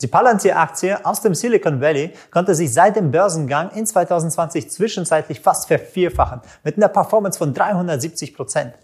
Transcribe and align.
Die 0.00 0.06
Palantir-Aktie 0.06 1.04
aus 1.04 1.22
dem 1.22 1.34
Silicon 1.34 1.80
Valley 1.80 2.12
konnte 2.30 2.54
sich 2.54 2.72
seit 2.72 2.94
dem 2.94 3.10
Börsengang 3.10 3.70
in 3.72 3.84
2020 3.84 4.70
zwischenzeitlich 4.70 5.40
fast 5.40 5.66
vervierfachen, 5.66 6.40
mit 6.62 6.76
einer 6.76 6.86
Performance 6.86 7.36
von 7.36 7.52
370 7.52 8.36
Prozent. 8.36 8.74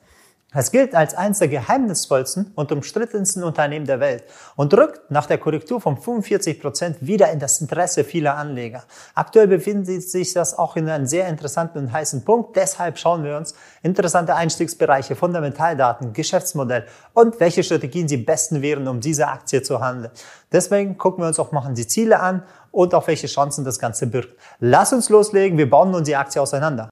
Es 0.57 0.71
gilt 0.71 0.95
als 0.95 1.15
eines 1.15 1.41
der 1.41 1.49
geheimnisvollsten 1.49 2.53
und 2.55 2.71
umstrittensten 2.71 3.43
Unternehmen 3.43 3.87
der 3.87 3.99
Welt 3.99 4.23
und 4.55 4.73
rückt 4.73 5.11
nach 5.11 5.27
der 5.27 5.39
Korrektur 5.39 5.81
von 5.81 5.97
45 5.97 6.61
Prozent 6.61 6.97
wieder 7.01 7.33
in 7.33 7.41
das 7.41 7.61
Interesse 7.61 8.05
vieler 8.05 8.37
Anleger. 8.37 8.85
Aktuell 9.17 9.49
befindet 9.49 10.09
sich 10.09 10.33
das 10.33 10.57
auch 10.57 10.77
in 10.77 10.89
einem 10.89 11.07
sehr 11.07 11.27
interessanten 11.27 11.79
und 11.79 11.93
heißen 11.93 12.25
Punkt. 12.25 12.55
Deshalb 12.55 12.99
schauen 12.99 13.25
wir 13.25 13.37
uns 13.37 13.57
interessante 13.83 14.37
Einstiegsbereiche, 14.37 15.17
Fundamentaldaten, 15.17 16.13
Geschäftsmodell 16.13 16.87
und 17.15 17.41
welche 17.41 17.65
Strategien 17.65 18.07
sie 18.07 18.19
besten 18.19 18.63
wären, 18.63 18.87
um 18.87 19.01
diese 19.01 19.27
Aktie 19.27 19.61
zu 19.61 19.81
handeln. 19.81 20.13
Deswegen 20.53 20.97
gucken 20.97 21.25
wir 21.25 21.29
uns 21.29 21.41
auch 21.41 21.51
mal 21.51 21.75
die 21.75 21.89
Ziele 21.89 22.21
an 22.21 22.45
und 22.71 22.95
auch 22.95 23.09
welche 23.09 23.27
Chancen 23.27 23.65
das 23.65 23.81
Ganze 23.81 24.07
birgt. 24.07 24.39
Lass 24.61 24.93
uns 24.93 25.09
loslegen. 25.09 25.59
Wir 25.59 25.69
bauen 25.69 25.91
nun 25.91 26.05
die 26.05 26.15
Aktie 26.15 26.41
auseinander. 26.41 26.91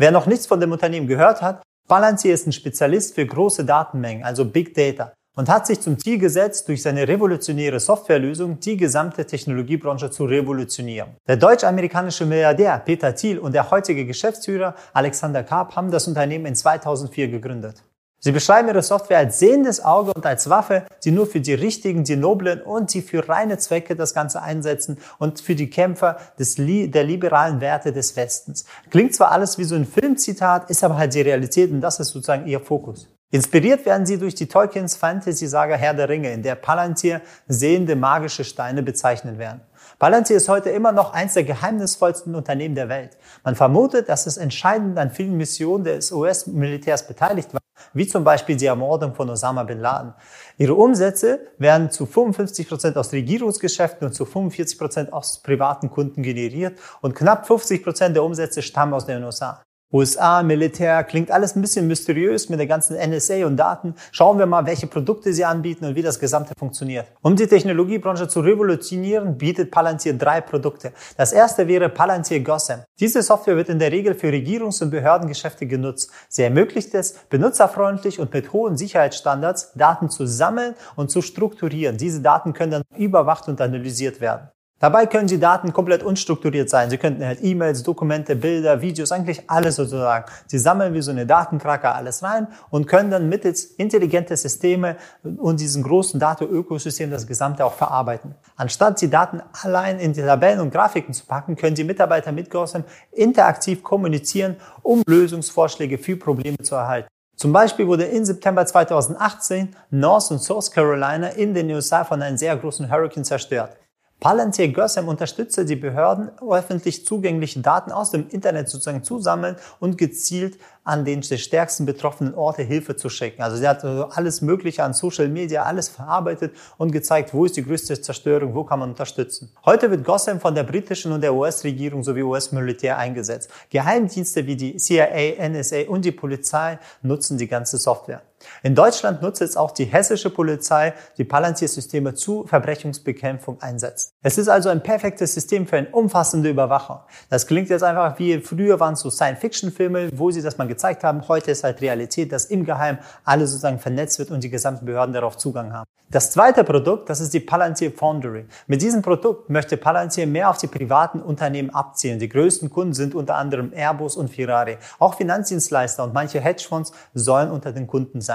Wer 0.00 0.12
noch 0.12 0.24
nichts 0.24 0.46
von 0.46 0.58
dem 0.58 0.72
Unternehmen 0.72 1.06
gehört 1.06 1.42
hat, 1.42 1.62
Palantir 1.86 2.32
ist 2.32 2.46
ein 2.46 2.52
Spezialist 2.52 3.14
für 3.14 3.26
große 3.26 3.66
Datenmengen, 3.66 4.24
also 4.24 4.46
Big 4.46 4.72
Data, 4.72 5.12
und 5.36 5.50
hat 5.50 5.66
sich 5.66 5.78
zum 5.78 5.98
Ziel 5.98 6.16
gesetzt, 6.16 6.68
durch 6.68 6.80
seine 6.80 7.06
revolutionäre 7.06 7.78
Softwarelösung 7.78 8.58
die 8.60 8.78
gesamte 8.78 9.26
Technologiebranche 9.26 10.10
zu 10.10 10.24
revolutionieren. 10.24 11.16
Der 11.28 11.36
deutsch-amerikanische 11.36 12.24
Milliardär 12.24 12.78
Peter 12.78 13.14
Thiel 13.14 13.38
und 13.38 13.52
der 13.52 13.70
heutige 13.70 14.06
Geschäftsführer 14.06 14.74
Alexander 14.94 15.42
Karp 15.42 15.76
haben 15.76 15.90
das 15.90 16.08
Unternehmen 16.08 16.46
in 16.46 16.56
2004 16.56 17.28
gegründet. 17.28 17.82
Sie 18.22 18.32
beschreiben 18.32 18.68
ihre 18.68 18.82
Software 18.82 19.16
als 19.16 19.38
sehendes 19.38 19.82
Auge 19.82 20.12
und 20.12 20.26
als 20.26 20.50
Waffe, 20.50 20.84
die 21.04 21.10
nur 21.10 21.26
für 21.26 21.40
die 21.40 21.54
richtigen, 21.54 22.04
die 22.04 22.16
noblen 22.16 22.60
und 22.60 22.92
die 22.92 23.00
für 23.00 23.26
reine 23.26 23.56
Zwecke 23.56 23.96
das 23.96 24.12
Ganze 24.12 24.42
einsetzen 24.42 24.98
und 25.18 25.40
für 25.40 25.54
die 25.54 25.70
Kämpfer 25.70 26.18
des, 26.38 26.56
der 26.56 27.04
liberalen 27.04 27.62
Werte 27.62 27.94
des 27.94 28.16
Westens. 28.16 28.66
Klingt 28.90 29.14
zwar 29.14 29.32
alles 29.32 29.56
wie 29.56 29.64
so 29.64 29.74
ein 29.74 29.86
Filmzitat, 29.86 30.68
ist 30.68 30.84
aber 30.84 30.98
halt 30.98 31.14
die 31.14 31.22
Realität 31.22 31.70
und 31.70 31.80
das 31.80 31.98
ist 31.98 32.08
sozusagen 32.08 32.46
ihr 32.46 32.60
Fokus. 32.60 33.08
Inspiriert 33.30 33.86
werden 33.86 34.04
sie 34.04 34.18
durch 34.18 34.34
die 34.34 34.48
Tolkiens 34.48 34.96
Fantasy-Saga 34.96 35.76
Herr 35.76 35.94
der 35.94 36.10
Ringe, 36.10 36.30
in 36.32 36.42
der 36.42 36.56
Palantir 36.56 37.22
sehende 37.48 37.96
magische 37.96 38.44
Steine 38.44 38.82
bezeichnet 38.82 39.38
werden. 39.38 39.62
Palantir 40.00 40.38
ist 40.38 40.48
heute 40.48 40.70
immer 40.70 40.92
noch 40.92 41.12
eines 41.12 41.34
der 41.34 41.44
geheimnisvollsten 41.44 42.34
Unternehmen 42.34 42.74
der 42.74 42.88
Welt. 42.88 43.18
Man 43.44 43.54
vermutet, 43.54 44.08
dass 44.08 44.26
es 44.26 44.38
entscheidend 44.38 44.98
an 44.98 45.10
vielen 45.10 45.36
Missionen 45.36 45.84
des 45.84 46.10
US-Militärs 46.10 47.06
beteiligt 47.06 47.52
war, 47.52 47.60
wie 47.92 48.06
zum 48.06 48.24
Beispiel 48.24 48.56
die 48.56 48.64
Ermordung 48.64 49.14
von 49.14 49.28
Osama 49.28 49.62
bin 49.62 49.78
Laden. 49.78 50.14
Ihre 50.56 50.72
Umsätze 50.72 51.40
werden 51.58 51.90
zu 51.90 52.06
55 52.06 52.66
Prozent 52.66 52.96
aus 52.96 53.12
Regierungsgeschäften 53.12 54.08
und 54.08 54.14
zu 54.14 54.24
45 54.24 54.78
Prozent 54.78 55.12
aus 55.12 55.42
privaten 55.42 55.90
Kunden 55.90 56.22
generiert 56.22 56.78
und 57.02 57.14
knapp 57.14 57.46
50 57.46 57.84
Prozent 57.84 58.16
der 58.16 58.24
Umsätze 58.24 58.62
stammen 58.62 58.94
aus 58.94 59.04
den 59.04 59.22
USA. 59.22 59.62
USA, 59.92 60.44
Militär, 60.44 61.02
klingt 61.02 61.32
alles 61.32 61.56
ein 61.56 61.62
bisschen 61.62 61.88
mysteriös 61.88 62.48
mit 62.48 62.60
der 62.60 62.68
ganzen 62.68 62.96
NSA 62.96 63.44
und 63.44 63.56
Daten. 63.56 63.96
Schauen 64.12 64.38
wir 64.38 64.46
mal, 64.46 64.64
welche 64.64 64.86
Produkte 64.86 65.32
sie 65.32 65.44
anbieten 65.44 65.84
und 65.84 65.96
wie 65.96 66.02
das 66.02 66.20
Gesamte 66.20 66.52
funktioniert. 66.56 67.06
Um 67.22 67.34
die 67.34 67.48
Technologiebranche 67.48 68.28
zu 68.28 68.38
revolutionieren, 68.38 69.36
bietet 69.36 69.72
Palantir 69.72 70.14
drei 70.14 70.42
Produkte. 70.42 70.92
Das 71.16 71.32
erste 71.32 71.66
wäre 71.66 71.88
Palantir 71.88 72.38
Gossam. 72.38 72.84
Diese 73.00 73.20
Software 73.20 73.56
wird 73.56 73.68
in 73.68 73.80
der 73.80 73.90
Regel 73.90 74.14
für 74.14 74.28
Regierungs- 74.28 74.80
und 74.80 74.90
Behördengeschäfte 74.90 75.66
genutzt. 75.66 76.12
Sie 76.28 76.44
ermöglicht 76.44 76.94
es, 76.94 77.14
benutzerfreundlich 77.28 78.20
und 78.20 78.32
mit 78.32 78.52
hohen 78.52 78.76
Sicherheitsstandards 78.76 79.72
Daten 79.74 80.08
zu 80.08 80.24
sammeln 80.24 80.76
und 80.94 81.10
zu 81.10 81.20
strukturieren. 81.20 81.96
Diese 81.96 82.20
Daten 82.20 82.52
können 82.52 82.70
dann 82.70 82.82
überwacht 82.96 83.48
und 83.48 83.60
analysiert 83.60 84.20
werden. 84.20 84.50
Dabei 84.80 85.04
können 85.04 85.26
die 85.26 85.38
Daten 85.38 85.74
komplett 85.74 86.02
unstrukturiert 86.02 86.70
sein. 86.70 86.88
Sie 86.88 86.96
könnten 86.96 87.22
halt 87.22 87.40
E-Mails, 87.42 87.82
Dokumente, 87.82 88.34
Bilder, 88.34 88.80
Videos, 88.80 89.12
eigentlich 89.12 89.42
alles 89.46 89.76
sozusagen. 89.76 90.24
Sie 90.46 90.58
sammeln 90.58 90.94
wie 90.94 91.02
so 91.02 91.10
eine 91.10 91.26
Datenkrake 91.26 91.92
alles 91.92 92.22
rein 92.22 92.48
und 92.70 92.86
können 92.86 93.10
dann 93.10 93.28
mittels 93.28 93.64
intelligenter 93.64 94.38
Systeme 94.38 94.96
und 95.22 95.60
diesem 95.60 95.82
großen 95.82 96.18
Datenökosystem 96.18 97.10
das 97.10 97.26
Gesamte 97.26 97.62
auch 97.66 97.74
verarbeiten. 97.74 98.34
Anstatt 98.56 99.02
die 99.02 99.10
Daten 99.10 99.42
allein 99.62 99.98
in 100.00 100.14
die 100.14 100.22
Tabellen 100.22 100.60
und 100.60 100.72
Grafiken 100.72 101.12
zu 101.12 101.26
packen, 101.26 101.56
können 101.56 101.74
die 101.74 101.84
Mitarbeiter 101.84 102.32
mit 102.32 102.48
Gotham 102.48 102.84
interaktiv 103.12 103.82
kommunizieren, 103.82 104.56
um 104.80 105.02
Lösungsvorschläge 105.06 105.98
für 105.98 106.16
Probleme 106.16 106.56
zu 106.56 106.74
erhalten. 106.76 107.08
Zum 107.36 107.52
Beispiel 107.52 107.86
wurde 107.86 108.04
im 108.04 108.24
September 108.24 108.64
2018 108.64 109.76
North 109.90 110.30
und 110.30 110.38
South 110.38 110.70
Carolina 110.70 111.28
in 111.28 111.52
den 111.52 111.70
USA 111.70 112.02
von 112.02 112.22
einem 112.22 112.38
sehr 112.38 112.56
großen 112.56 112.90
Hurricane 112.90 113.24
zerstört. 113.24 113.76
Palantir 114.20 114.68
Gotham 114.70 115.08
unterstütze 115.08 115.64
die 115.64 115.76
Behörden, 115.76 116.30
öffentlich 116.46 117.06
zugängliche 117.06 117.60
Daten 117.60 117.90
aus 117.90 118.10
dem 118.10 118.28
Internet 118.28 118.68
sozusagen 118.68 119.02
zu 119.02 119.18
sammeln 119.18 119.56
und 119.80 119.96
gezielt 119.96 120.58
an 120.84 121.06
den 121.06 121.22
stärksten 121.22 121.86
betroffenen 121.86 122.34
Orte 122.34 122.62
Hilfe 122.62 122.96
zu 122.96 123.08
schicken. 123.08 123.40
Also 123.40 123.56
sie 123.56 123.66
hat 123.66 123.82
alles 123.82 124.42
Mögliche 124.42 124.84
an 124.84 124.92
Social 124.92 125.28
Media, 125.28 125.62
alles 125.62 125.88
verarbeitet 125.88 126.54
und 126.76 126.92
gezeigt, 126.92 127.32
wo 127.32 127.46
ist 127.46 127.56
die 127.56 127.64
größte 127.64 127.98
Zerstörung, 127.98 128.54
wo 128.54 128.64
kann 128.64 128.80
man 128.80 128.90
unterstützen. 128.90 129.50
Heute 129.64 129.90
wird 129.90 130.04
Gotham 130.04 130.38
von 130.38 130.54
der 130.54 130.64
britischen 130.64 131.12
und 131.12 131.22
der 131.22 131.32
US-Regierung 131.32 132.02
sowie 132.02 132.22
US-Militär 132.22 132.98
eingesetzt. 132.98 133.50
Geheimdienste 133.70 134.46
wie 134.46 134.56
die 134.56 134.76
CIA, 134.76 135.48
NSA 135.48 135.88
und 135.88 136.04
die 136.04 136.12
Polizei 136.12 136.78
nutzen 137.00 137.38
die 137.38 137.48
ganze 137.48 137.78
Software. 137.78 138.20
In 138.62 138.74
Deutschland 138.74 139.22
nutzt 139.22 139.40
jetzt 139.40 139.56
auch 139.56 139.70
die 139.70 139.84
hessische 139.84 140.30
Polizei 140.30 140.94
die 141.18 141.24
Palantir-Systeme 141.24 142.14
zu 142.14 142.46
Verbrechungsbekämpfung 142.46 143.60
einsetzt. 143.60 144.14
Es 144.22 144.38
ist 144.38 144.48
also 144.48 144.68
ein 144.68 144.82
perfektes 144.82 145.34
System 145.34 145.66
für 145.66 145.76
eine 145.76 145.88
umfassende 145.88 146.50
Überwachung. 146.50 146.98
Das 147.28 147.46
klingt 147.46 147.68
jetzt 147.70 147.82
einfach 147.82 148.18
wie 148.18 148.40
früher 148.40 148.80
waren 148.80 148.94
es 148.94 149.00
so 149.00 149.10
Science-Fiction-Filme, 149.10 150.10
wo 150.14 150.30
sie 150.30 150.42
das 150.42 150.58
mal 150.58 150.68
gezeigt 150.68 151.04
haben. 151.04 151.26
Heute 151.28 151.50
ist 151.50 151.64
halt 151.64 151.80
Realität, 151.80 152.32
dass 152.32 152.46
im 152.46 152.64
Geheim 152.64 152.98
alles 153.24 153.50
sozusagen 153.50 153.78
vernetzt 153.78 154.18
wird 154.18 154.30
und 154.30 154.44
die 154.44 154.50
gesamten 154.50 154.86
Behörden 154.86 155.12
darauf 155.12 155.36
Zugang 155.36 155.72
haben. 155.72 155.86
Das 156.12 156.32
zweite 156.32 156.64
Produkt, 156.64 157.08
das 157.08 157.20
ist 157.20 157.32
die 157.34 157.38
Palantir 157.38 157.92
Foundry. 157.92 158.46
Mit 158.66 158.82
diesem 158.82 159.00
Produkt 159.00 159.48
möchte 159.48 159.76
Palantir 159.76 160.26
mehr 160.26 160.50
auf 160.50 160.58
die 160.58 160.66
privaten 160.66 161.22
Unternehmen 161.22 161.70
abzielen. 161.70 162.18
Die 162.18 162.28
größten 162.28 162.68
Kunden 162.68 162.94
sind 162.94 163.14
unter 163.14 163.36
anderem 163.36 163.72
Airbus 163.72 164.16
und 164.16 164.28
Ferrari. 164.28 164.76
Auch 164.98 165.14
Finanzdienstleister 165.14 166.02
und 166.02 166.12
manche 166.12 166.40
Hedgefonds 166.40 166.90
sollen 167.14 167.52
unter 167.52 167.70
den 167.70 167.86
Kunden 167.86 168.20
sein. 168.20 168.29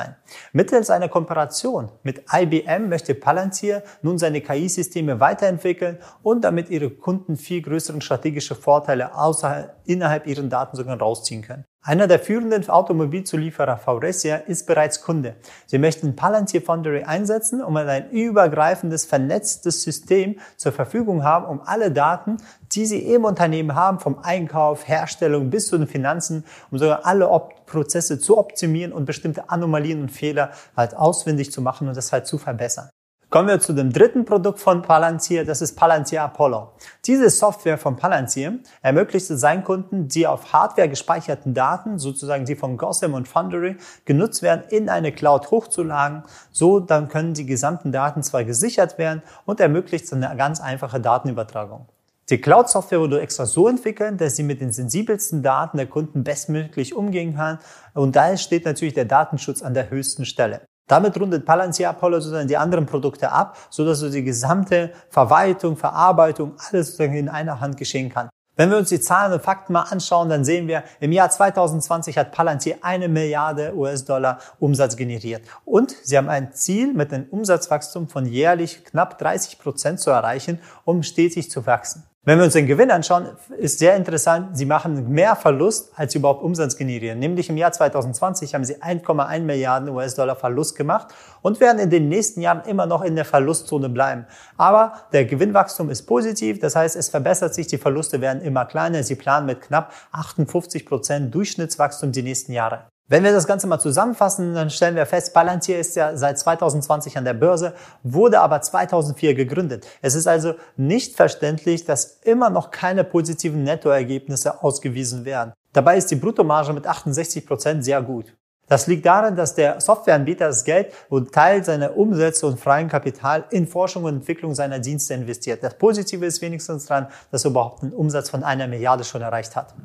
Mittels 0.54 0.90
einer 0.90 1.10
Kooperation 1.10 1.92
mit 2.04 2.24
IBM 2.32 2.90
möchte 2.90 3.16
Palantir 3.16 3.84
nun 4.02 4.18
seine 4.18 4.42
KI-Systeme 4.42 5.20
weiterentwickeln 5.20 6.00
und 6.24 6.44
damit 6.44 6.70
ihre 6.70 6.90
Kunden 6.90 7.38
viel 7.38 7.62
größeren 7.62 8.02
strategische 8.02 8.56
Vorteile 8.56 9.16
außerhalb, 9.16 9.76
innerhalb 9.86 10.28
ihren 10.28 10.50
Daten 10.50 10.76
sogar 10.76 11.00
rausziehen 11.00 11.42
können. 11.42 11.66
Einer 11.88 12.08
der 12.08 12.18
führenden 12.18 12.68
Automobilzulieferer 12.68 13.78
Faurecia 13.78 14.38
ist 14.38 14.66
bereits 14.66 15.04
Kunde. 15.04 15.36
Sie 15.68 15.78
möchten 15.78 16.16
Palantir 16.16 16.64
Foundry 16.64 17.04
einsetzen, 17.04 17.62
um 17.62 17.78
ein 17.78 18.10
übergreifendes, 18.10 19.06
vernetztes 19.06 19.84
System 19.84 20.40
zur 20.58 20.72
Verfügung 20.72 21.24
haben, 21.24 21.46
um 21.46 21.62
alle 21.62 21.92
Daten, 21.92 22.38
die 22.72 22.88
sie 22.88 23.14
im 23.14 23.24
Unternehmen 23.24 23.76
haben, 23.76 24.00
vom 24.00 24.18
Einkauf, 24.18 24.88
Herstellung 24.88 25.52
bis 25.52 25.68
zu 25.68 25.78
den 25.78 25.86
Finanzen, 25.86 26.44
um 26.72 26.80
sogar 26.80 27.06
alle 27.06 27.30
Op 27.30 27.68
Prozesse 27.68 28.18
zu 28.18 28.40
optimieren 28.40 28.92
und 28.92 29.06
bestimmte 29.06 29.52
Anomalien 29.52 30.02
und 30.02 30.12
Fehler 30.12 30.54
halt 30.76 30.96
auswendig 30.96 31.52
zu 31.52 31.62
machen 31.62 31.88
und 31.88 31.96
das 31.96 32.12
halt 32.12 32.26
zu 32.26 32.40
verbessern. 32.40 32.90
Kommen 33.32 33.48
wir 33.48 33.60
zu 33.60 33.74
dem 33.74 33.92
dritten 33.92 34.24
Produkt 34.24 34.60
von 34.60 34.82
Palantir, 34.84 35.46
das 35.46 35.62
ist 35.62 35.76
Palantir 35.76 36.22
Apollo. 36.22 36.72
Diese 37.06 37.30
Software 37.30 37.78
von 37.78 37.96
Palantir 37.96 38.60
ermöglicht 38.82 39.30
es 39.30 39.42
seinen 39.42 39.64
Kunden, 39.64 40.08
die 40.08 40.28
auf 40.28 40.54
Hardware 40.54 40.88
gespeicherten 40.88 41.54
Daten, 41.54 41.98
sozusagen 41.98 42.46
die 42.46 42.56
von 42.56 42.78
Gotham 42.78 43.14
und 43.14 43.28
Foundry, 43.28 43.78
genutzt 44.06 44.42
werden, 44.42 44.64
in 44.70 44.90
eine 44.90 45.12
Cloud 45.12 45.50
hochzuladen. 45.50 46.24
So 46.52 46.80
dann 46.80 47.10
können 47.10 47.34
die 47.34 47.46
gesamten 47.46 47.92
Daten 47.92 48.22
zwar 48.22 48.44
gesichert 48.44 48.98
werden 49.00 49.24
und 49.46 49.60
ermöglicht 49.60 50.14
eine 50.14 50.34
ganz 50.38 50.62
einfache 50.62 51.02
Datenübertragung. 51.02 51.88
Die 52.30 52.40
Cloud-Software 52.40 53.00
wurde 53.00 53.22
extra 53.22 53.46
so 53.46 53.68
entwickelt, 53.68 54.22
dass 54.22 54.36
sie 54.36 54.44
mit 54.44 54.62
den 54.62 54.72
sensibelsten 54.72 55.44
Daten 55.44 55.78
der 55.78 55.88
Kunden 55.88 56.24
bestmöglich 56.24 56.96
umgehen 56.96 57.36
kann. 57.36 57.60
Und 57.94 58.16
da 58.16 58.38
steht 58.38 58.66
natürlich 58.66 58.94
der 58.94 59.06
Datenschutz 59.06 59.62
an 59.62 59.74
der 59.74 59.90
höchsten 59.90 60.26
Stelle. 60.26 60.62
Damit 60.88 61.20
rundet 61.20 61.46
Palantir 61.46 61.90
Apollo 61.90 62.20
sozusagen 62.20 62.48
die 62.48 62.58
anderen 62.58 62.86
Produkte 62.86 63.32
ab, 63.32 63.58
so 63.70 63.86
dass 63.86 64.00
so 64.00 64.10
die 64.10 64.24
gesamte 64.24 64.92
Verwaltung, 65.10 65.78
Verarbeitung, 65.78 66.54
alles 66.58 66.88
sozusagen 66.88 67.16
in 67.16 67.30
einer 67.30 67.60
Hand 67.60 67.78
geschehen 67.78 68.10
kann. 68.10 68.30
Wenn 68.58 68.70
wir 68.70 68.78
uns 68.78 68.88
die 68.88 69.02
Zahlen 69.02 69.34
und 69.34 69.42
Fakten 69.42 69.74
mal 69.74 69.82
anschauen, 69.82 70.30
dann 70.30 70.46
sehen 70.46 70.68
wir, 70.68 70.84
im 71.02 71.12
Jahr 71.12 71.30
2020 71.30 72.18
hat 72.18 72.32
Palantir 72.32 72.78
eine 72.84 73.10
Milliarde 73.10 73.76
US-Dollar 73.76 74.40
Umsatz 74.60 74.96
generiert. 74.96 75.42
Und 75.66 75.94
sie 76.04 76.18
haben 76.18 76.30
ein 76.30 76.54
Ziel 76.54 76.94
mit 76.94 77.12
einem 77.12 77.26
Umsatzwachstum 77.30 78.08
von 78.08 78.26
jährlich 78.26 78.86
knapp 78.86 79.18
30 79.18 79.60
Prozent 79.60 80.00
zu 80.00 80.10
erreichen, 80.12 80.60
um 80.86 81.04
stetig 81.04 81.52
zu 81.52 81.66
wachsen. 81.66 82.06
Wenn 82.28 82.40
wir 82.40 82.46
uns 82.46 82.54
den 82.54 82.66
Gewinn 82.66 82.90
anschauen, 82.90 83.28
ist 83.56 83.78
sehr 83.78 83.96
interessant, 83.96 84.58
sie 84.58 84.66
machen 84.66 85.10
mehr 85.10 85.36
Verlust, 85.36 85.92
als 85.96 86.12
sie 86.12 86.18
überhaupt 86.18 86.42
Umsatz 86.42 86.76
generieren. 86.76 87.20
Nämlich 87.20 87.50
im 87.50 87.58
Jahr 87.58 87.72
2020 87.72 88.56
haben 88.56 88.64
sie 88.64 88.82
1,1 88.82 89.42
Milliarden 89.42 89.90
US-Dollar 89.90 90.36
Verlust 90.36 90.76
gemacht 90.76 91.10
und 91.44 91.60
werden 91.60 91.78
in 91.78 91.92
den 91.92 92.10
nächsten 92.10 92.42
Jahren 92.42 92.68
immer 92.68 92.88
noch 92.88 93.04
in 93.04 93.16
der 93.16 93.26
Verlustzone 93.26 93.90
bleiben. 93.90 94.26
Aber 94.58 94.94
der 95.14 95.26
Gewinnwachstum 95.26 95.92
ist 95.92 96.08
positiv, 96.08 96.58
das 96.58 96.76
heißt, 96.76 96.96
es 96.96 97.10
verbessert 97.10 97.54
sich, 97.54 97.68
die 97.68 97.78
Verluste 97.78 98.20
werden 98.22 98.42
immer 98.42 98.66
kleiner. 98.66 99.04
Sie 99.04 99.16
planen 99.16 99.46
mit 99.46 99.62
knapp 99.62 99.94
58 100.12 100.84
Prozent 100.84 101.36
Durchschnittswachstum 101.36 102.12
die 102.12 102.24
nächsten 102.24 102.54
Jahre. 102.54 102.88
Wenn 103.08 103.24
wir 103.24 103.32
das 103.32 103.46
Ganze 103.46 103.68
mal 103.68 103.78
zusammenfassen, 103.78 104.56
dann 104.56 104.72
stellen 104.72 104.96
wir 104.96 105.06
fest, 105.06 105.32
Palantir 105.32 105.78
ist 105.78 105.96
ja 105.96 106.18
seit 106.18 106.40
2020 106.40 107.16
an 107.20 107.24
der 107.24 107.36
Börse, 107.36 107.76
wurde 108.02 108.40
aber 108.40 108.62
2004 108.62 109.36
gegründet. 109.36 109.86
Es 110.02 110.16
ist 110.16 110.26
also 110.26 110.56
nicht 110.76 111.16
verständlich, 111.16 111.86
dass 111.86 112.20
immer 112.24 112.50
noch 112.50 112.72
keine 112.72 113.04
positiven 113.04 113.64
Nettoergebnisse 113.64 114.64
ausgewiesen 114.64 115.24
werden. 115.24 115.54
Dabei 115.72 115.98
ist 115.98 116.10
die 116.10 116.16
Bruttomarge 116.16 116.74
mit 116.74 116.88
68 116.88 117.46
Prozent 117.46 117.86
sehr 117.86 118.02
gut. 118.02 118.34
Das 118.68 118.88
liegt 118.88 119.06
daran, 119.06 119.36
dass 119.36 119.54
der 119.54 119.80
Softwareanbieter 119.80 120.48
das 120.48 120.64
Geld 120.64 120.92
und 121.08 121.32
Teil 121.32 121.64
seiner 121.64 121.96
Umsätze 121.96 122.48
und 122.48 122.60
freien 122.60 122.88
Kapital 122.88 123.46
in 123.52 123.68
Forschung 123.68 124.06
und 124.06 124.16
Entwicklung 124.16 124.56
seiner 124.56 124.80
Dienste 124.80 125.14
investiert. 125.14 125.62
Das 125.62 125.78
Positive 125.78 126.26
ist 126.26 126.42
wenigstens 126.42 126.88
daran, 126.88 127.10
dass 127.30 127.46
er 127.46 127.52
überhaupt 127.52 127.84
einen 127.84 127.94
Umsatz 127.94 128.32
von 128.32 128.44
einer 128.44 128.68
Milliarde 128.68 129.04
schon 129.04 129.22
erreicht 129.22 129.56
hat. 129.56 129.76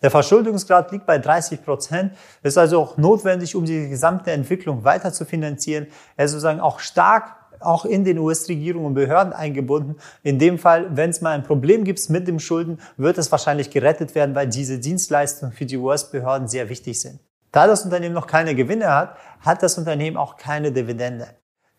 Der 0.00 0.10
Verschuldungsgrad 0.10 0.92
liegt 0.92 1.06
bei 1.06 1.18
30 1.18 1.64
Prozent. 1.64 2.12
Ist 2.42 2.56
also 2.56 2.80
auch 2.80 2.96
notwendig, 2.96 3.56
um 3.56 3.64
die 3.64 3.88
gesamte 3.88 4.30
Entwicklung 4.30 4.84
weiter 4.84 5.12
zu 5.12 5.24
finanzieren. 5.24 5.88
Er 6.16 6.26
ist 6.26 6.32
sozusagen 6.32 6.60
auch 6.60 6.78
stark 6.78 7.36
auch 7.60 7.84
in 7.84 8.04
den 8.04 8.18
US-Regierungen 8.18 8.86
und 8.86 8.94
Behörden 8.94 9.32
eingebunden. 9.32 9.96
In 10.22 10.38
dem 10.38 10.58
Fall, 10.58 10.96
wenn 10.96 11.10
es 11.10 11.20
mal 11.20 11.32
ein 11.32 11.42
Problem 11.42 11.82
gibt 11.84 12.08
mit 12.08 12.28
dem 12.28 12.38
Schulden, 12.38 12.78
wird 12.96 13.18
es 13.18 13.32
wahrscheinlich 13.32 13.70
gerettet 13.70 14.14
werden, 14.14 14.34
weil 14.34 14.46
diese 14.46 14.78
Dienstleistungen 14.78 15.52
für 15.52 15.66
die 15.66 15.76
US-Behörden 15.76 16.46
sehr 16.46 16.68
wichtig 16.68 17.00
sind. 17.00 17.18
Da 17.50 17.66
das 17.66 17.84
Unternehmen 17.84 18.14
noch 18.14 18.26
keine 18.26 18.54
Gewinne 18.54 18.94
hat, 18.94 19.16
hat 19.40 19.62
das 19.62 19.78
Unternehmen 19.78 20.16
auch 20.16 20.36
keine 20.36 20.70
Dividende. 20.70 21.28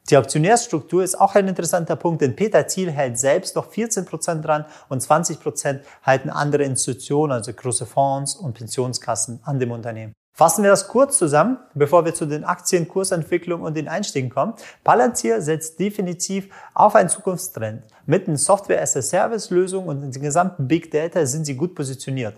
Die 0.10 0.18
Aktionärsstruktur 0.18 1.04
ist 1.04 1.20
auch 1.20 1.36
ein 1.36 1.48
interessanter 1.48 1.96
Punkt, 1.96 2.22
denn 2.22 2.36
Peter 2.36 2.66
Thiel 2.66 2.90
hält 2.90 3.20
selbst 3.20 3.56
noch 3.56 3.70
14 3.70 4.06
Prozent 4.06 4.44
dran 4.44 4.66
und 4.88 5.02
20 5.02 5.40
Prozent 5.40 5.84
halten 6.02 6.32
andere 6.32 6.64
Institutionen, 6.64 7.32
also 7.32 7.54
große 7.54 7.86
Fonds 7.86 8.36
und 8.36 8.54
Pensionskassen 8.54 9.40
an 9.44 9.60
dem 9.60 9.72
Unternehmen. 9.72 10.14
Fassen 10.34 10.64
wir 10.64 10.72
das 10.72 10.88
kurz 10.88 11.18
zusammen, 11.18 11.58
bevor 11.76 12.06
wir 12.06 12.14
zu 12.14 12.26
den 12.26 12.44
Aktienkursentwicklungen 12.44 13.66
und 13.66 13.76
den 13.76 13.88
Einstiegen 13.88 14.30
kommen. 14.30 14.54
Palantir 14.84 15.42
setzt 15.42 15.80
definitiv 15.80 16.50
auf 16.74 16.96
einen 16.96 17.10
Zukunftstrend. 17.10 17.84
Mit 18.06 18.26
den 18.26 18.38
Software-as-a-Service-Lösungen 18.38 19.90
und 19.90 20.02
den 20.02 20.22
gesamten 20.22 20.68
Big 20.68 20.90
Data 20.92 21.26
sind 21.26 21.46
sie 21.46 21.56
gut 21.56 21.76
positioniert. 21.76 22.36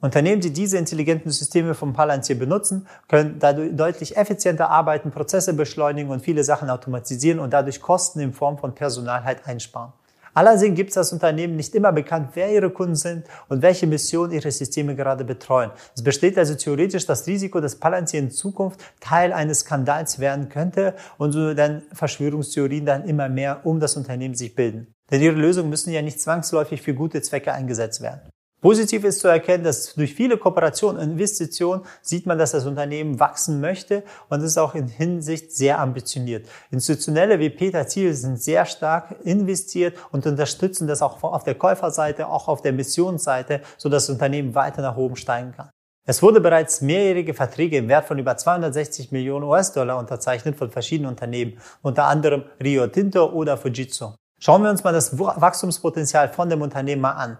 Unternehmen, 0.00 0.40
die 0.40 0.52
diese 0.52 0.78
intelligenten 0.78 1.30
Systeme 1.30 1.74
vom 1.74 1.92
Palantir 1.92 2.38
benutzen, 2.38 2.86
können 3.08 3.36
dadurch 3.38 3.76
deutlich 3.76 4.16
effizienter 4.16 4.70
arbeiten, 4.70 5.10
Prozesse 5.10 5.52
beschleunigen 5.52 6.10
und 6.10 6.22
viele 6.22 6.42
Sachen 6.42 6.70
automatisieren 6.70 7.38
und 7.38 7.52
dadurch 7.52 7.82
Kosten 7.82 8.20
in 8.20 8.32
Form 8.32 8.56
von 8.56 8.74
Personal 8.74 9.24
halt 9.24 9.46
einsparen. 9.46 9.92
Allerdings 10.32 10.76
gibt 10.76 10.90
es 10.90 10.94
das 10.94 11.12
Unternehmen 11.12 11.56
nicht 11.56 11.74
immer 11.74 11.92
bekannt, 11.92 12.30
wer 12.34 12.52
ihre 12.52 12.70
Kunden 12.70 12.94
sind 12.94 13.26
und 13.48 13.62
welche 13.62 13.86
Mission 13.86 14.30
ihre 14.30 14.50
Systeme 14.50 14.94
gerade 14.94 15.24
betreuen. 15.24 15.70
Es 15.94 16.02
besteht 16.02 16.38
also 16.38 16.54
theoretisch 16.54 17.04
das 17.04 17.26
Risiko, 17.26 17.60
dass 17.60 17.76
Palantir 17.76 18.20
in 18.20 18.30
Zukunft 18.30 18.80
Teil 19.00 19.32
eines 19.32 19.60
Skandals 19.60 20.20
werden 20.20 20.48
könnte 20.48 20.94
und 21.18 21.32
so 21.32 21.52
dann 21.52 21.82
Verschwörungstheorien 21.92 22.86
dann 22.86 23.04
immer 23.04 23.28
mehr 23.28 23.60
um 23.64 23.80
das 23.80 23.96
Unternehmen 23.96 24.34
sich 24.34 24.54
bilden. 24.54 24.94
Denn 25.10 25.20
ihre 25.20 25.34
Lösungen 25.34 25.68
müssen 25.68 25.92
ja 25.92 26.00
nicht 26.00 26.20
zwangsläufig 26.20 26.80
für 26.80 26.94
gute 26.94 27.20
Zwecke 27.22 27.52
eingesetzt 27.52 28.00
werden. 28.00 28.20
Positiv 28.60 29.04
ist 29.04 29.20
zu 29.20 29.28
erkennen, 29.28 29.64
dass 29.64 29.94
durch 29.94 30.14
viele 30.14 30.36
Kooperationen 30.36 31.02
und 31.02 31.12
Investitionen 31.12 31.82
sieht 32.02 32.26
man, 32.26 32.36
dass 32.36 32.52
das 32.52 32.66
Unternehmen 32.66 33.18
wachsen 33.18 33.60
möchte 33.60 34.02
und 34.28 34.42
ist 34.42 34.58
auch 34.58 34.74
in 34.74 34.86
Hinsicht 34.86 35.52
sehr 35.56 35.78
ambitioniert. 35.78 36.46
Institutionelle 36.70 37.38
wie 37.38 37.48
Peter 37.48 37.86
Thiel 37.86 38.12
sind 38.12 38.40
sehr 38.42 38.66
stark 38.66 39.16
investiert 39.24 39.96
und 40.12 40.26
unterstützen 40.26 40.86
das 40.86 41.00
auch 41.00 41.22
auf 41.22 41.44
der 41.44 41.54
Käuferseite, 41.54 42.28
auch 42.28 42.48
auf 42.48 42.60
der 42.60 42.74
Missionsseite, 42.74 43.62
sodass 43.78 44.06
das 44.06 44.14
Unternehmen 44.14 44.54
weiter 44.54 44.82
nach 44.82 44.96
oben 44.96 45.16
steigen 45.16 45.52
kann. 45.52 45.70
Es 46.06 46.22
wurde 46.22 46.40
bereits 46.40 46.82
mehrjährige 46.82 47.34
Verträge 47.34 47.78
im 47.78 47.88
Wert 47.88 48.06
von 48.06 48.18
über 48.18 48.36
260 48.36 49.10
Millionen 49.10 49.44
US-Dollar 49.44 49.98
unterzeichnet 49.98 50.56
von 50.56 50.70
verschiedenen 50.70 51.10
Unternehmen, 51.10 51.58
unter 51.82 52.04
anderem 52.04 52.44
Rio 52.62 52.86
Tinto 52.88 53.26
oder 53.26 53.56
Fujitsu. 53.56 54.12
Schauen 54.38 54.62
wir 54.62 54.70
uns 54.70 54.84
mal 54.84 54.92
das 54.92 55.18
Wachstumspotenzial 55.18 56.30
von 56.30 56.50
dem 56.50 56.62
Unternehmen 56.62 57.04
an. 57.04 57.38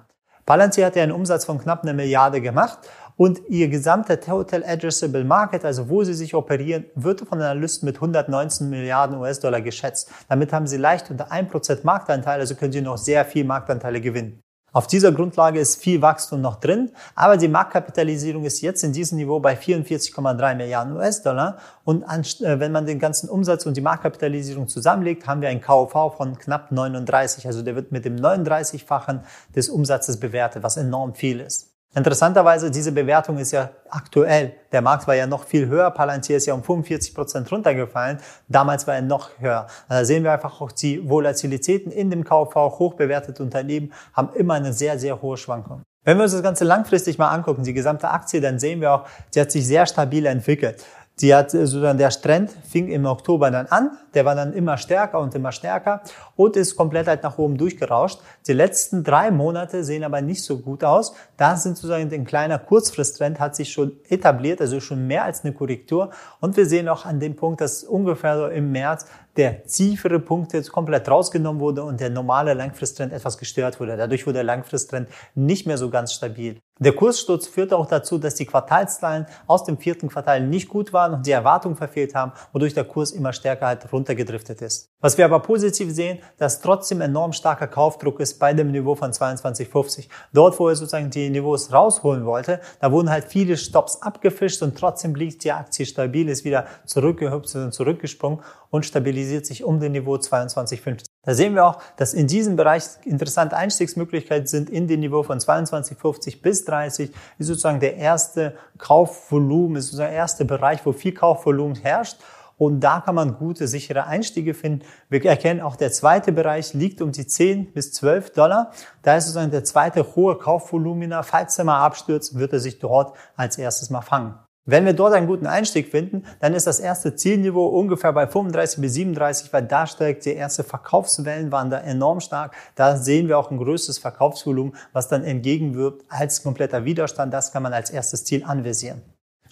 Palantir 0.51 0.85
hat 0.85 0.97
ja 0.97 1.05
einen 1.05 1.13
Umsatz 1.13 1.45
von 1.45 1.61
knapp 1.61 1.85
einer 1.85 1.93
Milliarde 1.93 2.41
gemacht 2.41 2.81
und 3.15 3.41
ihr 3.49 3.69
gesamter 3.69 4.19
Total 4.19 4.65
Addressable 4.65 5.23
Market, 5.23 5.65
also 5.65 5.89
wo 5.89 6.03
sie 6.03 6.13
sich 6.13 6.35
operieren, 6.35 6.87
wird 6.97 7.21
von 7.21 7.41
Analysten 7.41 7.87
mit 7.87 7.95
119 7.99 8.69
Milliarden 8.69 9.17
US-Dollar 9.19 9.61
geschätzt. 9.61 10.11
Damit 10.29 10.53
haben 10.53 10.67
sie 10.67 10.77
leicht 10.77 11.09
unter 11.09 11.31
1% 11.31 11.85
Marktanteil, 11.85 12.41
also 12.41 12.57
können 12.57 12.73
sie 12.73 12.81
noch 12.81 12.99
sehr 12.99 13.25
viel 13.25 13.45
Marktanteile 13.45 14.01
gewinnen. 14.01 14.43
Auf 14.73 14.87
dieser 14.87 15.11
Grundlage 15.11 15.59
ist 15.59 15.83
viel 15.83 16.01
Wachstum 16.01 16.41
noch 16.41 16.61
drin, 16.61 16.93
aber 17.17 17.37
die 17.37 17.49
Marktkapitalisierung 17.49 18.45
ist 18.45 18.61
jetzt 18.61 18.85
in 18.85 18.93
diesem 18.93 19.19
Niveau 19.19 19.41
bei 19.41 19.55
44,3 19.55 20.55
Milliarden 20.55 20.97
US-Dollar. 20.97 21.59
Und 21.85 22.05
äh, 22.05 22.61
wenn 22.61 22.71
man 22.71 22.87
den 22.87 23.01
ganzen 23.01 23.29
Umsatz 23.29 23.67
und 23.67 23.77
die 23.77 23.81
Marktkapitalisierung 23.81 24.69
zusammenlegt, 24.69 25.27
haben 25.27 25.41
wir 25.41 25.49
ein 25.49 25.61
KV 25.61 26.15
von 26.17 26.39
knapp 26.39 26.71
39. 26.71 27.47
Also 27.47 27.63
der 27.63 27.75
wird 27.75 27.91
mit 27.91 28.05
dem 28.05 28.17
39-fachen 28.17 29.25
des 29.57 29.69
Umsatzes 29.69 30.21
bewertet, 30.21 30.63
was 30.63 30.77
enorm 30.77 31.15
viel 31.15 31.41
ist. 31.41 31.71
Interessanterweise, 31.93 32.71
diese 32.71 32.93
Bewertung 32.93 33.37
ist 33.39 33.51
ja 33.51 33.71
aktuell. 33.89 34.53
Der 34.71 34.81
Markt 34.81 35.09
war 35.09 35.17
ja 35.17 35.27
noch 35.27 35.45
viel 35.45 35.67
höher. 35.67 35.91
Palantir 35.91 36.37
ist 36.37 36.47
ja 36.47 36.55
um 36.55 36.63
45 36.63 37.15
Prozent 37.15 37.51
runtergefallen. 37.51 38.19
Damals 38.47 38.87
war 38.87 38.95
er 38.95 39.03
noch 39.03 39.31
höher. 39.41 39.67
Da 39.89 40.05
sehen 40.05 40.23
wir 40.23 40.33
einfach 40.33 40.61
auch 40.61 40.71
die 40.71 41.09
Volatilitäten 41.09 41.91
in 41.91 42.11
dem 42.11 42.23
KV. 42.23 42.55
Hochbewertete 42.55 43.43
Unternehmen 43.43 43.93
haben 44.13 44.33
immer 44.35 44.55
eine 44.55 44.73
sehr, 44.73 45.01
sehr 45.01 45.21
hohe 45.21 45.37
Schwankung. 45.37 45.83
Wenn 46.05 46.17
wir 46.17 46.23
uns 46.23 46.33
das 46.33 46.45
Ganze 46.45 46.65
langfristig 46.65 47.19
mal 47.19 47.29
angucken, 47.29 47.65
die 47.65 47.75
gesamte 47.75 48.09
Aktie, 48.09 48.41
dann 48.41 48.61
sehen 48.61 48.81
wir 48.81 48.93
auch, 48.93 49.07
die 49.35 49.41
hat 49.41 49.51
sich 49.51 49.67
sehr 49.67 49.85
stabil 49.85 50.25
entwickelt. 50.27 50.85
Die 51.21 51.35
hat 51.35 51.51
sozusagen 51.51 51.99
der 51.99 52.11
Trend 52.11 52.51
fing 52.51 52.89
im 52.89 53.05
Oktober 53.05 53.51
dann 53.51 53.67
an, 53.67 53.91
der 54.15 54.25
war 54.25 54.35
dann 54.35 54.53
immer 54.55 54.79
stärker 54.79 55.21
und 55.21 55.35
immer 55.35 55.53
stärker 55.53 56.03
und 56.37 56.57
ist 56.57 56.77
komplett 56.77 57.07
halt 57.07 57.23
nach 57.23 57.37
oben 57.37 57.59
durchgerauscht. 57.59 58.21
Die 58.47 58.55
letzten 58.55 59.05
drei 59.05 59.31
Monate 59.31 59.85
sehen 59.85 60.03
aber 60.03 60.23
nicht 60.23 60.43
so 60.43 60.59
gut 60.59 60.83
aus. 60.83 61.15
Da 61.37 61.57
sind 61.57 61.77
sozusagen 61.77 62.13
ein 62.13 62.25
kleiner 62.25 62.59
Kurzfristtrend 62.59 63.39
hat 63.39 63.55
sich 63.55 63.71
schon 63.71 63.93
etabliert, 64.09 64.61
also 64.61 64.81
schon 64.81 65.07
mehr 65.07 65.25
als 65.25 65.45
eine 65.45 65.53
Korrektur. 65.53 66.11
Und 66.41 66.57
wir 66.57 66.67
sehen 66.67 66.89
auch 66.89 67.05
an 67.05 67.21
dem 67.21 67.37
Punkt, 67.37 67.61
dass 67.61 67.85
ungefähr 67.85 68.39
so 68.39 68.47
im 68.47 68.73
März 68.73 69.07
der 69.37 69.65
tiefere 69.65 70.19
Punkt 70.19 70.53
jetzt 70.53 70.73
komplett 70.73 71.09
rausgenommen 71.09 71.61
wurde 71.61 71.83
und 71.83 72.01
der 72.01 72.11
normale 72.11 72.55
Langfristtrend 72.55 73.13
etwas 73.13 73.39
gestört 73.39 73.81
wurde. 73.81 73.97
Dadurch 73.97 74.27
wurde 74.27 74.35
der 74.35 74.45
Langfristtrend 74.45 75.09
nicht 75.35 75.67
mehr 75.67 75.79
so 75.79 75.91
ganz 75.91 76.13
stabil. 76.13 76.59
Der 76.79 76.93
Kurssturz 76.93 77.47
führte 77.47 77.77
auch 77.77 77.87
dazu, 77.87 78.19
dass 78.19 78.35
die 78.35 78.47
Quartalszahlen 78.47 79.27
aus 79.47 79.65
dem 79.65 79.79
vierten 79.79 80.09
Quartal 80.09 80.41
nicht 80.47 80.69
gut 80.69 80.93
waren 80.93 81.15
und 81.15 81.27
die 81.27 81.33
Erwartungen 81.33 81.77
verfehlt 81.77 82.15
haben, 82.15 82.33
wodurch 82.53 82.75
der 82.75 82.85
Kurs 82.85 83.13
immer 83.13 83.33
stärker 83.33 83.67
halt 83.67 83.93
runtergedriftet 83.93 84.63
ist. 84.63 84.90
Was 85.03 85.17
wir 85.17 85.25
aber 85.25 85.41
positiv 85.41 85.91
sehen, 85.95 86.19
dass 86.37 86.61
trotzdem 86.61 87.01
enorm 87.01 87.33
starker 87.33 87.67
Kaufdruck 87.67 88.21
ist 88.21 88.39
bei 88.39 88.53
dem 88.53 88.71
Niveau 88.71 88.95
von 88.95 89.13
22,50. 89.13 90.09
Dort, 90.35 90.61
wo 90.61 90.69
er 90.69 90.77
sozusagen 90.77 91.09
die 91.09 91.31
Niveaus 91.31 91.73
rausholen 91.73 92.27
wollte, 92.27 92.61
da 92.81 92.93
wurden 92.93 93.09
halt 93.09 93.25
viele 93.25 93.57
Stops 93.57 94.03
abgefischt 94.03 94.61
und 94.63 94.77
trotzdem 94.77 95.15
liegt 95.15 95.43
die 95.45 95.53
Aktie 95.53 95.87
stabil, 95.87 96.29
ist 96.29 96.45
wieder 96.45 96.67
zurückgehüpft 96.85 97.55
und 97.55 97.73
zurückgesprungen 97.73 98.41
und 98.69 98.85
stabilisiert 98.85 99.47
sich 99.47 99.65
um 99.65 99.81
den 99.81 99.93
Niveau 99.93 100.17
22,50. 100.17 101.05
Da 101.23 101.35
sehen 101.35 101.55
wir 101.55 101.67
auch, 101.67 101.79
dass 101.97 102.13
in 102.13 102.27
diesem 102.27 102.57
Bereich 102.57 102.85
interessante 103.05 103.57
Einstiegsmöglichkeiten 103.57 104.47
sind 104.47 104.69
in 104.69 104.87
den 104.87 105.01
Niveau 105.01 105.23
von 105.23 105.39
22,50 105.39 106.43
bis 106.43 106.67
30, 106.67 107.11
ist 107.39 107.47
sozusagen 107.47 107.81
der 107.81 107.97
erste 107.97 108.55
Kaufvolumen, 108.77 109.77
ist 109.77 109.87
sozusagen 109.87 110.11
der 110.11 110.19
erste 110.19 110.45
Bereich, 110.45 110.85
wo 110.85 110.93
viel 110.93 111.13
Kaufvolumen 111.13 111.77
herrscht. 111.77 112.19
Und 112.61 112.81
da 112.81 113.01
kann 113.01 113.15
man 113.15 113.39
gute, 113.39 113.67
sichere 113.67 114.05
Einstiege 114.05 114.53
finden. 114.53 114.85
Wir 115.09 115.25
erkennen 115.25 115.63
auch, 115.63 115.77
der 115.77 115.93
zweite 115.93 116.31
Bereich 116.31 116.75
liegt 116.75 117.01
um 117.01 117.11
die 117.11 117.27
10 117.27 117.73
bis 117.73 117.91
12 117.95 118.35
Dollar. 118.35 118.73
Da 119.01 119.17
ist 119.17 119.25
sozusagen 119.25 119.51
der 119.51 119.65
zweite 119.65 120.15
hohe 120.15 120.37
Kaufvolumina. 120.37 121.23
Falls 121.23 121.59
er 121.59 121.65
mal 121.65 121.83
abstürzt, 121.83 122.39
wird 122.39 122.53
er 122.53 122.61
sich 122.61 122.79
dort 122.79 123.17
als 123.35 123.57
erstes 123.57 123.89
mal 123.89 124.03
fangen. 124.03 124.35
Wenn 124.67 124.85
wir 124.85 124.93
dort 124.93 125.15
einen 125.15 125.27
guten 125.27 125.47
Einstieg 125.47 125.89
finden, 125.89 126.27
dann 126.41 126.53
ist 126.53 126.67
das 126.67 126.81
erste 126.81 127.17
Zielniveau 127.17 127.67
ungefähr 127.67 128.13
bei 128.13 128.27
35 128.27 128.83
bis 128.83 128.93
37, 128.93 129.51
weil 129.55 129.63
da 129.63 129.87
steigt 129.87 130.27
die 130.27 130.35
erste 130.35 130.63
Verkaufswellen 130.63 131.51
waren 131.51 131.71
da 131.71 131.79
enorm 131.79 132.21
stark. 132.21 132.55
Da 132.75 132.99
sehen 132.99 133.27
wir 133.27 133.39
auch 133.39 133.51
ein 133.51 133.57
größeres 133.57 133.97
Verkaufsvolumen, 133.97 134.77
was 134.93 135.09
dann 135.09 135.25
entgegenwirkt 135.25 136.05
als 136.11 136.43
kompletter 136.43 136.85
Widerstand. 136.85 137.33
Das 137.33 137.53
kann 137.53 137.63
man 137.63 137.73
als 137.73 137.89
erstes 137.89 138.27
Ziel 138.27 138.45
anvisieren. 138.45 139.01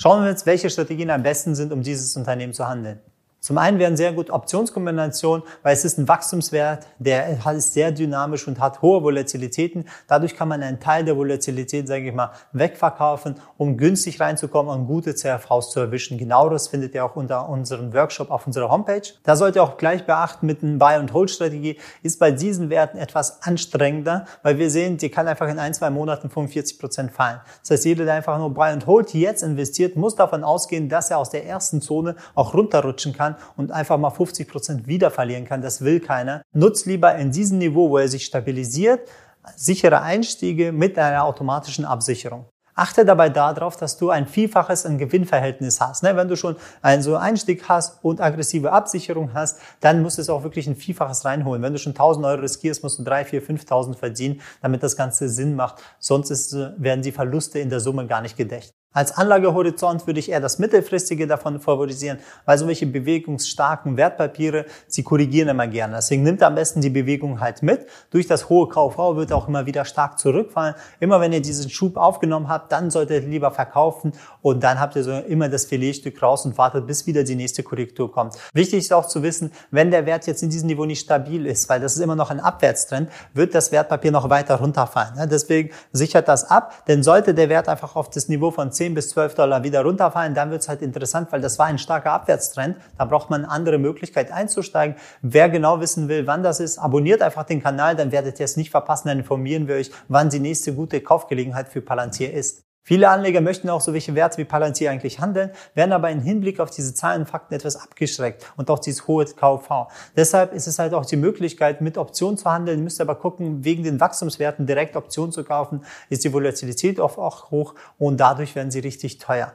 Schauen 0.00 0.23
wir 0.23 0.31
uns, 0.31 0.47
welche 0.47 0.71
Strategien 0.71 1.11
am 1.11 1.25
besten 1.25 1.57
sind, 1.57 1.73
um 1.73 1.83
dieses 1.83 2.17
Unternehmen 2.17 2.52
zu 2.52 2.69
handeln. 2.69 3.00
Zum 3.40 3.57
einen 3.57 3.78
wären 3.78 3.97
sehr 3.97 4.12
gut 4.12 4.30
Optionskombinationen, 4.30 5.47
weil 5.62 5.73
es 5.73 5.85
ist 5.85 5.97
ein 5.97 6.09
Wachstumswert, 6.09 6.87
der 6.99 7.38
ist 7.52 7.73
sehr 7.73 7.92
dynamisch 7.92 8.49
und 8.49 8.59
hat 8.59 8.83
hohe 8.83 9.00
Volatilitäten. 9.04 9.85
Dadurch 10.09 10.35
kann 10.35 10.49
man 10.49 10.61
einen 10.61 10.80
Teil 10.80 11.04
der 11.04 11.16
Volatilität, 11.16 11.87
sage 11.87 12.09
ich 12.09 12.14
mal, 12.14 12.33
wegverkaufen, 12.52 13.37
um 13.57 13.76
günstig 13.76 14.21
reinzukommen 14.21 14.76
und 14.76 14.87
gute 14.88 15.14
CRVs 15.14 15.71
zu 15.71 15.78
erwischen. 15.78 16.18
Genau 16.18 16.49
das 16.49 16.66
findet 16.66 16.97
ihr 16.97 17.04
auch 17.04 17.14
unter 17.14 17.49
unserem 17.49 17.95
Workshop 17.95 18.33
auf 18.33 18.45
unserer 18.49 18.71
Homepage. 18.71 19.02
Da 19.23 19.37
sollt 19.37 19.54
ihr 19.54 19.62
auch 19.62 19.76
gleich 19.76 20.04
beachten, 20.04 20.45
mit 20.45 20.64
einer 20.64 20.78
Buy-and-Hold-Strategie 20.78 21.78
ist 22.02 22.18
bei 22.18 22.33
diesen 22.33 22.71
Werten 22.71 22.99
etwas 22.99 23.42
anstrengender, 23.42 24.26
weil 24.42 24.59
wir 24.59 24.68
sehen, 24.68 24.97
die 24.97 25.11
kann 25.11 25.28
einfach 25.28 25.49
in 25.49 25.61
ein, 25.61 25.75
zwei 25.75 25.90
Monaten 25.90 26.28
45 26.28 26.80
Prozent 26.80 27.12
fallen. 27.12 27.40
Das 27.61 27.71
heißt, 27.71 27.85
jeder, 27.85 28.04
der 28.04 28.14
einfach 28.14 28.37
nur 28.37 28.52
Buy-and-Hold 28.52 29.14
jetzt 29.14 29.45
investiert, 29.45 29.95
muss 29.95 30.16
davon 30.16 30.42
ausgehen, 30.42 30.88
dass 30.88 31.12
er 31.12 31.18
aus 31.18 31.30
der 31.30 31.47
ersten 31.47 31.80
Zone 31.80 32.16
auch 32.35 32.52
runterrutschen 32.52 33.12
kann 33.12 33.28
kann 33.29 33.37
und 33.57 33.73
einfach 33.73 33.99
mal 33.99 34.11
50 34.11 34.49
Prozent 34.49 34.87
wieder 34.87 35.11
verlieren 35.11 35.45
kann. 35.45 35.63
Das 35.63 35.83
will 35.83 36.01
keiner. 36.01 36.43
Nutzt 36.53 36.87
lieber 36.87 37.15
in 37.17 37.31
diesem 37.31 37.59
Niveau, 37.59 37.91
wo 37.91 37.99
er 37.99 38.09
sich 38.09 38.25
stabilisiert, 38.25 39.09
sichere 39.57 40.03
Einstiege 40.03 40.73
mit 40.73 40.99
einer 40.99 41.25
automatischen 41.25 41.85
Absicherung. 41.85 42.47
Achte 42.75 43.05
dabei 43.05 43.29
darauf, 43.29 43.77
dass 43.77 43.97
du 43.97 44.11
ein 44.11 44.29
Vielfaches 44.29 44.87
an 44.87 44.99
Gewinnverhältnis 44.99 45.81
hast. 45.81 46.05
Ne, 46.05 46.15
wenn 46.15 46.29
du 46.29 46.37
schon 46.37 46.55
einen 46.81 47.03
so 47.03 47.17
Einstieg 47.17 47.69
hast 47.69 48.05
und 48.05 48.21
aggressive 48.21 48.71
Absicherung 48.71 49.35
hast, 49.35 49.59
dann 49.81 50.01
musst 50.01 50.19
du 50.19 50.23
es 50.23 50.31
auch 50.31 50.45
wirklich 50.45 50.69
ein 50.69 50.77
Vielfaches 50.77 51.25
reinholen. 51.25 51.61
Wenn 51.61 51.73
du 51.73 51.81
schon 51.81 51.91
1000 51.91 52.25
Euro 52.25 52.43
riskierst, 52.43 52.85
musst 52.85 53.01
du 53.01 53.03
3, 53.03 53.25
4, 53.25 53.43
5000 53.43 53.97
verdienen, 53.99 54.41
damit 54.63 54.85
das 54.85 54.97
Ganze 54.97 55.29
Sinn 55.29 55.57
macht. 55.57 55.83
Sonst 55.99 56.31
ist, 56.31 56.57
werden 56.77 57.03
die 57.03 57.11
Verluste 57.11 57.59
in 57.59 57.69
der 57.69 57.81
Summe 57.81 58.07
gar 58.07 58.21
nicht 58.21 58.37
gedeckt. 58.37 58.73
Als 58.99 59.17
Anlagehorizont 59.17 60.09
würde 60.09 60.19
ich 60.19 60.28
eher 60.28 60.40
das 60.40 60.59
mittelfristige 60.59 61.28
davon 61.28 61.61
favorisieren, 61.61 62.19
weil 62.45 62.59
so 62.59 62.67
welche 62.67 62.85
bewegungsstarken 62.85 63.97
Wertpapiere, 63.97 64.64
sie 64.88 65.05
korrigieren 65.05 65.50
immer 65.50 65.69
gerne. 65.69 65.95
Deswegen 65.95 66.25
nimmt 66.25 66.43
am 66.43 66.57
besten 66.57 66.81
die 66.81 66.90
Bewegung 66.90 67.38
halt 67.38 67.62
mit. 67.62 67.87
Durch 68.11 68.26
das 68.26 68.49
hohe 68.49 68.69
KV 68.69 69.14
wird 69.14 69.33
auch 69.33 69.47
immer 69.47 69.67
wieder 69.67 69.85
stark 69.85 70.19
zurückfallen. 70.19 70.75
Immer 70.99 71.21
wenn 71.21 71.33
ihr 71.33 71.40
diesen 71.40 71.71
Schub 71.71 71.97
aufgenommen 71.97 72.49
habt, 72.49 72.73
dann 72.73 72.90
solltet 72.90 73.23
ihr 73.23 73.28
lieber 73.28 73.52
verkaufen 73.52 74.14
und 74.43 74.64
dann 74.64 74.81
habt 74.81 74.97
ihr 74.97 75.05
so 75.05 75.12
immer 75.12 75.49
das 75.49 75.67
Filetstück 75.67 76.21
raus 76.21 76.45
und 76.45 76.59
wartet, 76.59 76.85
bis 76.88 77.07
wieder 77.07 77.23
die 77.23 77.37
nächste 77.37 77.62
Korrektur 77.62 78.11
kommt. 78.11 78.35
Wichtig 78.52 78.81
ist 78.81 78.93
auch 78.93 79.07
zu 79.07 79.23
wissen, 79.23 79.52
wenn 79.71 79.93
der 79.93 80.07
Wert 80.07 80.26
jetzt 80.26 80.43
in 80.43 80.50
diesem 80.50 80.67
Niveau 80.67 80.87
nicht 80.87 81.02
stabil 81.02 81.47
ist, 81.47 81.69
weil 81.69 81.78
das 81.78 81.95
ist 81.95 82.00
immer 82.00 82.17
noch 82.17 82.33
ein 82.33 82.40
Abwärtstrend, 82.40 83.11
wird 83.33 83.55
das 83.55 83.71
Wertpapier 83.71 84.11
noch 84.11 84.28
weiter 84.28 84.57
runterfallen. 84.57 85.28
Deswegen 85.31 85.71
sichert 85.93 86.26
das 86.26 86.50
ab, 86.50 86.85
denn 86.88 87.05
sollte 87.05 87.33
der 87.33 87.49
Wert 87.49 87.69
einfach 87.69 87.95
auf 87.95 88.11
das 88.11 88.26
Niveau 88.28 88.50
von 88.50 88.73
10 88.73 88.88
bis 88.95 89.11
12 89.11 89.35
Dollar 89.35 89.62
wieder 89.64 89.83
runterfallen, 89.83 90.35
dann 90.35 90.50
wird 90.50 90.62
es 90.62 90.68
halt 90.68 90.83
interessant, 90.83 91.33
weil 91.33 91.40
das 91.40 91.59
war 91.59 91.66
ein 91.66 91.78
starker 91.78 92.12
Abwärtstrend. 92.12 92.76
Da 92.97 93.04
braucht 93.04 93.30
man 93.30 93.45
andere 93.45 93.78
Möglichkeit 93.78 94.33
einzusteigen. 94.33 94.97
Wer 95.23 95.49
genau 95.49 95.80
wissen 95.80 96.09
will, 96.09 96.26
wann 96.26 96.42
das 96.42 96.61
ist, 96.61 96.78
abonniert 96.78 97.23
einfach 97.23 97.45
den 97.45 97.62
Kanal, 97.62 97.97
dann 97.97 98.12
werdet 98.12 98.38
ihr 98.40 98.45
es 98.45 98.57
nicht 98.57 98.71
verpassen. 98.71 99.09
Dann 99.09 99.18
informieren 99.18 99.68
wir 99.68 99.76
euch, 99.76 99.90
wann 100.09 100.30
die 100.30 100.40
nächste 100.40 100.75
gute 100.75 101.00
Kaufgelegenheit 101.00 101.68
für 101.68 101.80
Palantir 101.80 102.33
ist. 102.33 102.68
Viele 102.88 103.11
Anleger 103.11 103.42
möchten 103.42 103.68
auch 103.68 103.83
so 103.83 103.92
welche 103.92 104.14
Werte 104.14 104.38
wie 104.38 104.47
Palantir 104.47 104.90
eigentlich 104.90 105.21
handeln, 105.21 105.50
werden 105.75 105.92
aber 105.92 106.11
im 106.11 106.23
Hinblick 106.23 106.59
auf 106.59 106.71
diese 106.71 106.95
Zahlen 106.95 107.21
und 107.21 107.26
Fakten 107.28 107.52
etwas 107.52 107.76
abgeschreckt 107.76 108.50
und 108.57 108.71
auch 108.71 108.78
dieses 108.78 109.07
hohe 109.07 109.26
KV. 109.26 109.88
Deshalb 110.16 110.54
ist 110.54 110.66
es 110.66 110.78
halt 110.78 110.95
auch 110.95 111.04
die 111.04 111.18
Möglichkeit, 111.18 111.83
mit 111.83 111.99
Optionen 111.99 112.38
zu 112.38 112.50
handeln. 112.50 112.78
Ihr 112.78 112.85
müsst 112.85 112.99
aber 113.02 113.16
gucken, 113.16 113.62
wegen 113.62 113.83
den 113.83 114.00
Wachstumswerten 114.00 114.66
direkt 114.66 114.97
Optionen 114.97 115.33
zu 115.33 115.45
kaufen, 115.45 115.85
ist 116.09 116.25
die 116.25 116.33
Volatilität 116.33 116.99
oft 116.99 117.18
auch 117.18 117.50
hoch 117.50 117.75
und 117.99 118.16
dadurch 118.16 118.54
werden 118.54 118.71
sie 118.71 118.78
richtig 118.80 119.18
teuer. 119.18 119.52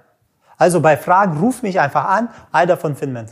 Also 0.58 0.80
bei 0.80 0.96
Fragen 0.96 1.40
ruf 1.40 1.64
mich 1.64 1.80
einfach 1.80 2.06
an, 2.06 2.30
Alter 2.52 2.78
von 2.78 2.96
Finment. 2.96 3.32